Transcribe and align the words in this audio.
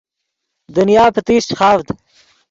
دنیا 0.75 1.05
پتیشچ 1.15 1.49
خاڤد 1.59 1.87